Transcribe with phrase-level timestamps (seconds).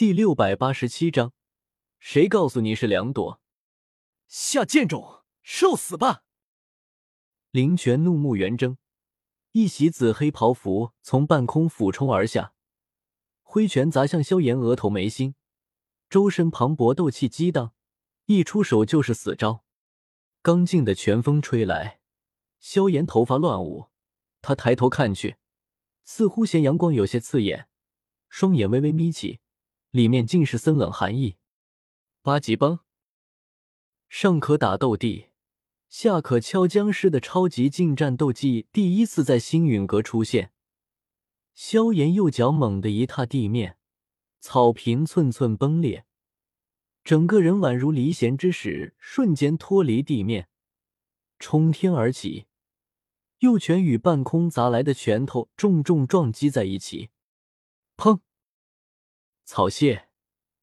[0.00, 1.34] 第六百八十七章，
[1.98, 3.38] 谁告诉你是两朵？
[4.28, 6.24] 下贱种，受死吧！
[7.50, 8.78] 林泉怒目圆睁，
[9.52, 12.54] 一袭紫黑袍服从半空俯冲而下，
[13.42, 15.34] 挥拳砸向萧炎额头眉心，
[16.08, 17.74] 周身磅礴斗气激荡，
[18.24, 19.66] 一出手就是死招。
[20.40, 22.00] 刚劲的拳风吹来，
[22.58, 23.90] 萧炎头发乱舞，
[24.40, 25.36] 他抬头看去，
[26.04, 27.68] 似乎嫌阳光有些刺眼，
[28.30, 29.40] 双眼微微眯起。
[29.90, 31.36] 里面尽是森冷寒意。
[32.22, 32.80] 八级崩，
[34.08, 35.30] 上可打斗帝，
[35.88, 40.52] 下可敲僵尸的超级近战斗技第一次在星陨阁出现。
[41.54, 43.78] 萧炎右脚猛地一踏地面，
[44.38, 46.04] 草坪寸寸崩裂，
[47.02, 50.48] 整个人宛如离弦之矢，瞬间脱离地面，
[51.38, 52.46] 冲天而起。
[53.38, 57.08] 右拳与半空砸来的拳头重重撞击在一起，
[57.96, 58.20] 砰！
[59.52, 60.06] 草屑、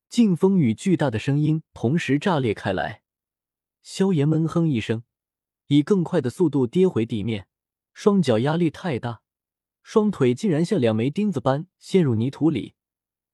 [0.08, 3.02] 劲风与巨大的声音同时炸裂开来。
[3.82, 5.04] 萧炎闷哼一声，
[5.68, 7.50] 以更快的速度跌回地面，
[7.94, 9.20] 双脚压力太大，
[9.84, 12.76] 双腿竟然像两枚钉子般陷入泥土里，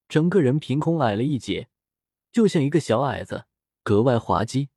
[0.09, 1.69] 整个人凭空矮了一截，
[2.31, 3.45] 就像一个小矮子，
[3.83, 4.69] 格外滑稽。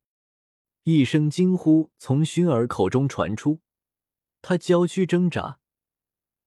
[0.83, 3.61] 一声惊呼从熏儿口中传出，
[4.43, 5.57] 他娇躯挣扎，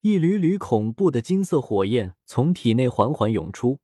[0.02, 3.80] 一缕缕恐怖的金色火焰从体内缓缓涌出。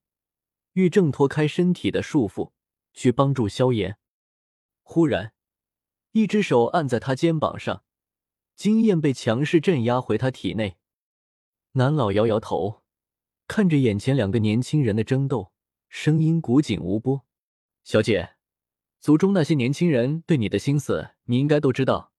[0.77, 2.53] 欲挣脱开身体的束缚，
[2.93, 3.97] 去帮助萧炎。
[4.83, 5.33] 忽然，
[6.13, 7.83] 一只手按在他肩膀上，
[8.55, 10.77] 经验被强势镇压回他体内。
[11.73, 12.83] 南老摇摇头，
[13.49, 15.51] 看着眼前两个年轻人的争斗，
[15.89, 17.25] 声音古井无波
[17.83, 18.35] ：“小姐，
[19.01, 22.13] 族中那些年轻人对你的心思，你应该都知道。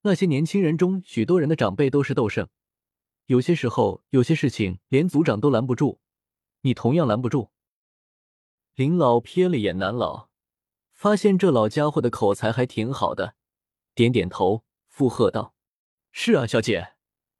[0.00, 2.48] 那些年轻人中，许多人的长辈都是斗圣，
[3.26, 5.98] 有些时候，有些事情连族长都拦不住，
[6.62, 7.50] 你同样拦不住。”
[8.74, 10.28] 林老瞥了眼南老，
[10.92, 13.34] 发现这老家伙的口才还挺好的，
[13.94, 15.54] 点点头，附和道
[16.12, 16.94] ：“是啊，小姐，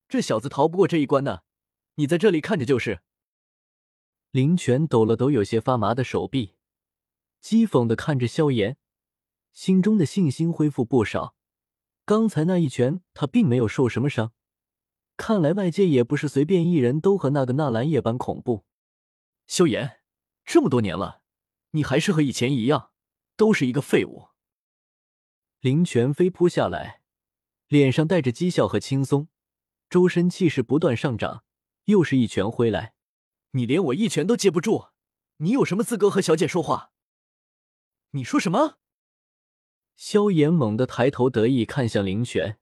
[0.08, 1.40] 这小子逃不过这一关呢。
[1.94, 3.00] 你在这里看着就是。”
[4.32, 6.54] 林泉抖了抖有些发麻的手臂，
[7.42, 8.76] 讥讽的看着萧炎，
[9.52, 11.34] 心中的信心恢复不少。
[12.04, 14.32] 刚才那一拳，他并没有受什么伤，
[15.16, 18.64] 看来外界也不是随便一人都和那个纳兰夜般恐怖。
[19.46, 20.00] 萧炎，
[20.44, 21.19] 这么多年了。
[21.72, 22.90] 你还是和以前一样，
[23.36, 24.28] 都是一个废物。
[25.60, 27.02] 林泉飞扑下来，
[27.68, 29.28] 脸上带着讥笑和轻松，
[29.88, 31.44] 周身气势不断上涨，
[31.84, 32.94] 又是一拳挥来。
[33.52, 34.88] 你连我一拳都接不住，
[35.38, 36.92] 你有什么资格和小姐说话？
[38.12, 38.78] 你说什么？
[39.94, 42.58] 萧炎猛地抬头，得意看向林泉，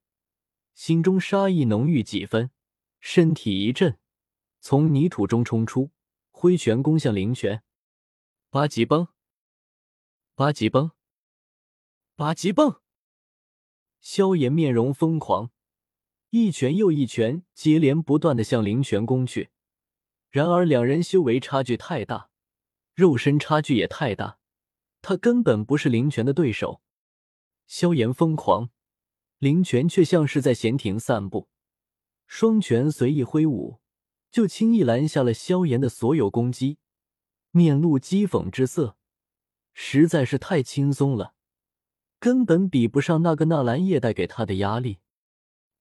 [0.75, 2.51] 心中杀意浓郁几分，
[3.01, 3.99] 身体一震，
[4.61, 5.93] 从泥土中冲出，
[6.31, 7.63] 挥拳攻向林泉。
[8.51, 9.09] 八级崩！
[10.35, 10.93] 八级崩！
[12.17, 12.81] 八级崩！
[14.01, 15.51] 萧炎面容疯狂，
[16.31, 19.51] 一拳又一拳接连不断的向林泉攻去。
[20.31, 22.31] 然而两人修为差距太大，
[22.95, 24.39] 肉身差距也太大，
[25.03, 26.81] 他根本不是林泉的对手。
[27.67, 28.71] 萧炎疯狂，
[29.37, 31.51] 林泉却像是在闲庭散步，
[32.27, 33.83] 双拳随意挥舞，
[34.31, 36.79] 就轻易拦下了萧炎的所有攻击。
[37.51, 38.97] 面露讥讽之色，
[39.73, 41.35] 实在是太轻松了，
[42.19, 44.99] 根本比不上那个纳兰叶带给他的压力。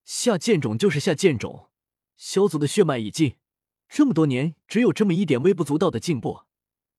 [0.04, 1.70] 下贱种就是下贱种，
[2.16, 3.38] 萧族的血脉已尽，
[3.90, 6.42] 这么多年只有这么一点微不足道的进步，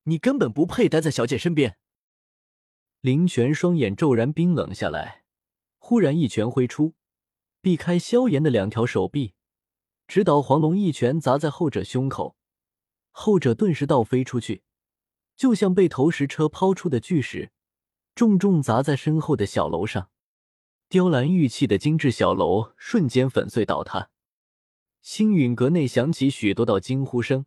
[0.04, 1.78] 你根本不配待在小姐身边。
[3.00, 5.24] 林泉双眼骤然冰冷下来，
[5.78, 6.94] 忽然一拳挥出，
[7.60, 9.34] 避开萧炎的两条手臂，
[10.06, 12.37] 直捣黄龙一拳砸在后者胸口。
[13.20, 14.62] 后者顿时倒飞出去，
[15.34, 17.50] 就像被投石车抛出的巨石，
[18.14, 20.10] 重重砸在身后的小楼上。
[20.88, 24.10] 雕栏玉砌的精致小楼瞬间粉碎倒塌。
[25.02, 27.44] 星陨阁内响起许多道惊呼声。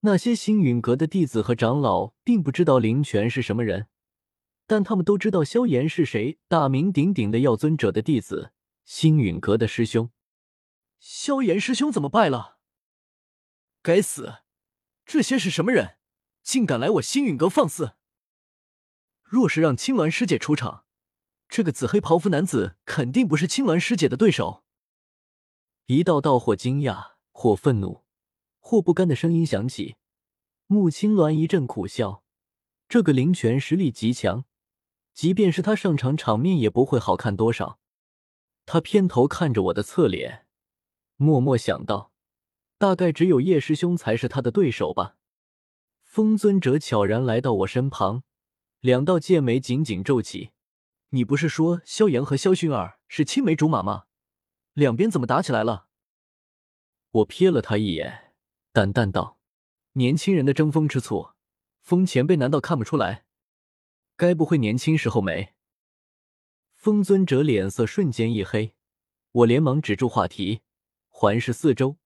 [0.00, 3.88] 那些星陨阁的弟子和长老并不知道林泉是什么人，
[4.66, 8.52] 但他们都知道萧炎是谁，大名鼎鼎的药尊者的弟子，
[8.84, 10.10] 星陨阁的师兄。
[10.98, 12.58] 萧炎师兄怎么败了？
[13.82, 14.34] 该死！
[15.12, 15.96] 这些是什么人，
[16.40, 17.96] 竟敢来我星陨阁放肆？
[19.24, 20.84] 若是让青鸾师姐出场，
[21.48, 24.62] 这个紫黑袍服男子肯定不是青鸾师姐的对手。
[25.86, 28.04] 一道道或惊讶、或愤怒、
[28.60, 29.96] 或不甘的声音响起。
[30.68, 32.22] 穆青鸾一阵苦笑，
[32.88, 34.44] 这个灵泉实力极强，
[35.12, 37.80] 即便是他上场，场面也不会好看多少。
[38.64, 40.46] 他偏头看着我的侧脸，
[41.16, 42.09] 默默想到。
[42.80, 45.18] 大概只有叶师兄才是他的对手吧。
[46.02, 48.22] 风尊者悄然来到我身旁，
[48.80, 50.52] 两道剑眉紧紧皱起。
[51.10, 54.04] 你不是说萧炎和萧薰儿是青梅竹马吗？
[54.72, 55.88] 两边怎么打起来了？
[57.10, 58.32] 我瞥了他一眼，
[58.72, 59.38] 淡淡道
[59.92, 61.32] ：“年轻人的争风吃醋，
[61.82, 63.26] 风前辈难道看不出来？
[64.16, 65.52] 该不会年轻时候没？”
[66.74, 68.74] 风尊者脸色瞬间一黑，
[69.32, 70.62] 我连忙止住话题，
[71.10, 71.98] 环视四周，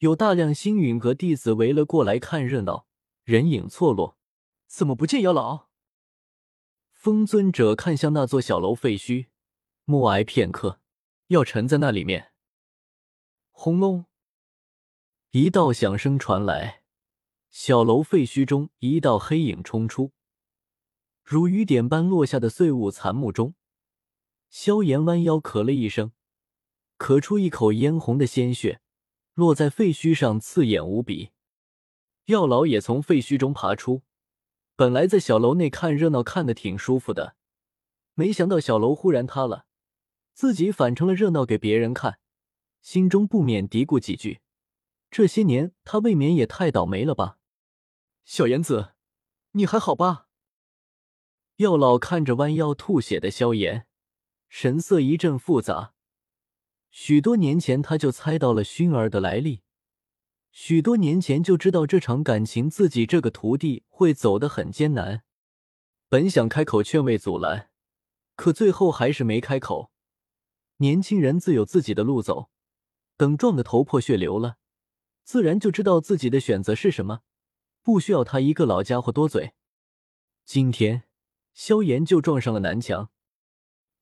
[0.00, 2.86] 有大量星陨阁弟子围了过来看热闹。
[3.22, 4.16] 人影错落，
[4.66, 5.68] 怎么不见妖老？
[6.90, 9.26] 风尊者看向那座小楼废墟，
[9.84, 10.80] 默哀片刻，
[11.26, 12.32] 药尘在那里面。
[13.50, 14.06] 轰隆！
[15.32, 16.82] 一道响声传来，
[17.50, 20.12] 小楼废墟中一道黑影冲出，
[21.22, 23.54] 如雨点般落下的碎物残木中，
[24.48, 26.12] 萧炎弯腰咳了一声，
[26.96, 28.80] 咳出一口嫣红的鲜血，
[29.40, 31.30] 落在废墟上，刺眼无比。
[32.26, 34.02] 药老也从废墟中爬出，
[34.76, 37.36] 本来在小楼内看热闹看的挺舒服的，
[38.12, 39.64] 没想到小楼忽然塌了，
[40.34, 42.18] 自己反成了热闹给别人看，
[42.82, 44.42] 心中不免嘀咕几句：
[45.10, 47.38] 这些年他未免也太倒霉了吧？
[48.26, 48.92] 小妍子，
[49.52, 50.26] 你还好吧？
[51.56, 53.86] 药老看着弯腰吐血的萧炎，
[54.50, 55.94] 神色一阵复杂。
[56.90, 59.62] 许多年前他就猜到了薰儿的来历。
[60.50, 65.22] 许多年前就知道这场感情，自己这个徒弟会走得很艰难。
[66.08, 67.70] 本想开口劝慰阻拦，
[68.34, 69.92] 可最后还是没开口。
[70.78, 72.50] 年轻人自有自己的路走，
[73.16, 74.56] 等撞得头破血流了，
[75.22, 77.20] 自然就知道自己的选择是什么，
[77.82, 79.52] 不需要他一个老家伙多嘴。
[80.44, 81.04] 今天
[81.54, 83.10] 萧炎就撞上了南墙，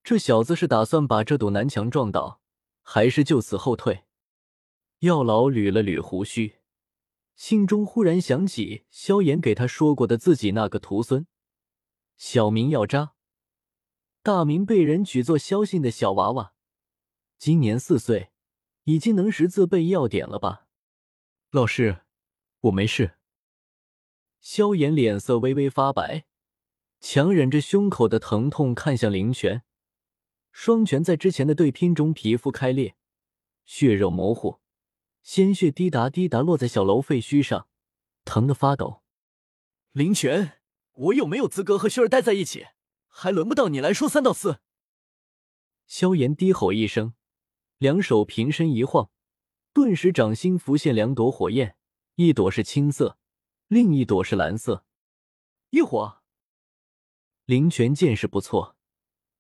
[0.03, 2.41] 这小子是打算把这堵南墙撞倒，
[2.91, 4.05] 还是就此后退？
[5.01, 6.61] 药老捋了捋胡须，
[7.37, 11.27] 心中忽然想起萧炎给他说过的自己那个徒孙，
[12.17, 13.13] 小名药渣，
[14.23, 16.55] 大名被人取作萧信的小娃娃，
[17.37, 18.31] 今年四岁，
[18.85, 20.67] 已经能识字背药典了吧？
[21.51, 22.01] 老师，
[22.61, 23.19] 我没事。
[24.41, 26.25] 萧炎脸色微微发白，
[27.01, 29.63] 强忍着胸口的疼痛看向灵泉，
[30.61, 32.97] 双拳在之前的对拼中皮肤开裂，
[33.65, 34.59] 血肉模糊。
[35.23, 37.69] 鲜血滴答滴答落在小楼废墟上，
[38.25, 39.05] 疼得发抖。
[39.93, 40.61] 林泉，
[40.95, 42.67] 我有没有资格和薰儿待在一起？
[43.07, 44.59] 还轮不到你来说三道四。
[45.87, 47.15] 萧炎低吼一声，
[47.77, 49.13] 两手平身一晃，
[49.73, 51.77] 顿时掌心浮现两朵火焰，
[52.17, 53.17] 一朵是青色，
[53.69, 54.85] 另一朵是蓝色。
[55.71, 56.21] 异火。
[57.45, 58.77] 林泉见识不错，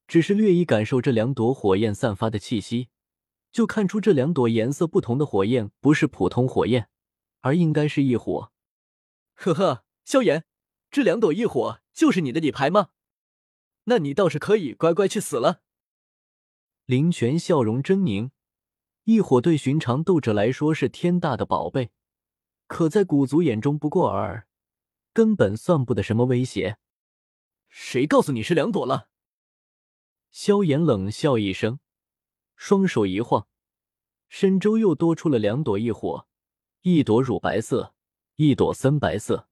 [0.08, 2.88] 只是略一感受这两朵火焰散发的气息。
[3.50, 6.90] 就看出这两朵颜色不同的火焰不是普通火焰，
[7.40, 8.52] 而应该是异火。
[9.34, 10.44] 呵呵，萧炎，
[10.90, 12.88] 这两朵异火就是你的底牌吗？
[13.84, 15.62] 那你倒是可以乖乖去死了。
[16.84, 18.30] 林泉笑容狰狞，
[19.04, 21.90] 异火对寻常斗者来说是天大的宝贝，
[22.66, 24.46] 可在古族眼中不过尔尔，
[25.14, 26.76] 根本算不得什么威胁。
[27.70, 29.07] 谁告诉你是两朵了？
[30.30, 31.80] 萧炎冷笑一声。
[32.56, 33.46] 双手一晃，
[34.28, 36.26] 身周又多出了两朵异火，
[36.82, 37.94] 一朵乳白色，
[38.34, 39.48] 一朵森白色。